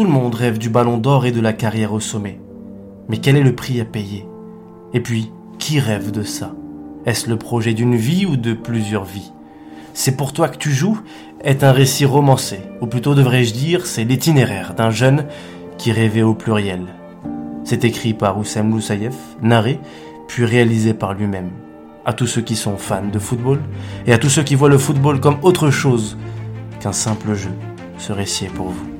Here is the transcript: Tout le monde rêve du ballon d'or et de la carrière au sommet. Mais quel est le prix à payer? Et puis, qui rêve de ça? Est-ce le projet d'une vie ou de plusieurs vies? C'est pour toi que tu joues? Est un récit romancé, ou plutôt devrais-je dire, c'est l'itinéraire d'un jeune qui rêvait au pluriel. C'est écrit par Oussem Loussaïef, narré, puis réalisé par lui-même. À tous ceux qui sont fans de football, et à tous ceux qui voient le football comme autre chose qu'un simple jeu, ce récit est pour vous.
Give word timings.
Tout 0.00 0.06
le 0.06 0.12
monde 0.12 0.34
rêve 0.34 0.56
du 0.56 0.70
ballon 0.70 0.96
d'or 0.96 1.26
et 1.26 1.30
de 1.30 1.42
la 1.42 1.52
carrière 1.52 1.92
au 1.92 2.00
sommet. 2.00 2.40
Mais 3.10 3.18
quel 3.18 3.36
est 3.36 3.42
le 3.42 3.54
prix 3.54 3.82
à 3.82 3.84
payer? 3.84 4.26
Et 4.94 5.00
puis, 5.00 5.30
qui 5.58 5.78
rêve 5.78 6.10
de 6.10 6.22
ça? 6.22 6.54
Est-ce 7.04 7.28
le 7.28 7.36
projet 7.36 7.74
d'une 7.74 7.96
vie 7.96 8.24
ou 8.24 8.38
de 8.38 8.54
plusieurs 8.54 9.04
vies? 9.04 9.30
C'est 9.92 10.16
pour 10.16 10.32
toi 10.32 10.48
que 10.48 10.56
tu 10.56 10.70
joues? 10.70 10.98
Est 11.44 11.64
un 11.64 11.72
récit 11.72 12.06
romancé, 12.06 12.60
ou 12.80 12.86
plutôt 12.86 13.14
devrais-je 13.14 13.52
dire, 13.52 13.84
c'est 13.84 14.04
l'itinéraire 14.04 14.72
d'un 14.72 14.88
jeune 14.88 15.26
qui 15.76 15.92
rêvait 15.92 16.22
au 16.22 16.32
pluriel. 16.32 16.86
C'est 17.64 17.84
écrit 17.84 18.14
par 18.14 18.38
Oussem 18.38 18.70
Loussaïef, 18.70 19.16
narré, 19.42 19.80
puis 20.28 20.46
réalisé 20.46 20.94
par 20.94 21.12
lui-même. 21.12 21.50
À 22.06 22.14
tous 22.14 22.26
ceux 22.26 22.40
qui 22.40 22.56
sont 22.56 22.78
fans 22.78 23.04
de 23.12 23.18
football, 23.18 23.60
et 24.06 24.14
à 24.14 24.18
tous 24.18 24.30
ceux 24.30 24.44
qui 24.44 24.54
voient 24.54 24.70
le 24.70 24.78
football 24.78 25.20
comme 25.20 25.36
autre 25.42 25.68
chose 25.68 26.16
qu'un 26.80 26.94
simple 26.94 27.34
jeu, 27.34 27.52
ce 27.98 28.14
récit 28.14 28.46
est 28.46 28.54
pour 28.54 28.68
vous. 28.68 28.99